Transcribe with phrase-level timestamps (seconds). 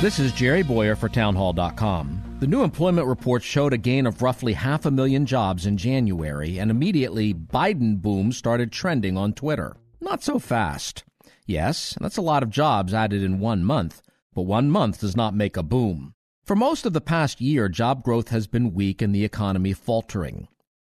[0.00, 2.36] This is Jerry Bowyer for Townhall.com.
[2.40, 6.58] The new employment report showed a gain of roughly half a million jobs in January,
[6.58, 9.76] and immediately Biden boom started trending on Twitter.
[10.02, 11.04] Not so fast.
[11.46, 14.02] Yes, that's a lot of jobs added in one month,
[14.34, 16.12] but one month does not make a boom.
[16.44, 20.48] For most of the past year, job growth has been weak and the economy faltering.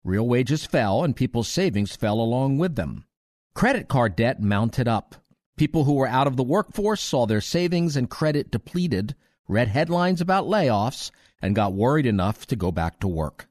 [0.03, 3.05] Real wages fell and people's savings fell along with them.
[3.53, 5.15] Credit card debt mounted up.
[5.57, 9.15] People who were out of the workforce saw their savings and credit depleted,
[9.47, 11.11] read headlines about layoffs,
[11.41, 13.47] and got worried enough to go back to work.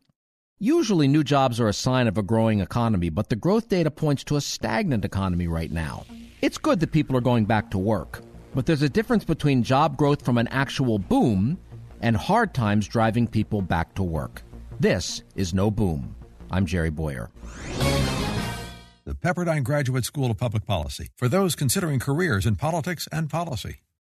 [0.59, 4.23] Usually, new jobs are a sign of a growing economy, but the growth data points
[4.25, 6.05] to a stagnant economy right now.
[6.43, 8.21] It's good that people are going back to work,
[8.55, 11.59] but there's a difference between job growth from an actual boom
[12.03, 14.43] and hard times driving people back to work.
[14.79, 16.15] This is no boom.
[16.51, 17.31] I'm Jerry Bowyer.
[19.07, 23.84] The Pepperdine Graduate School of Public Policy for those considering careers in politics and policy.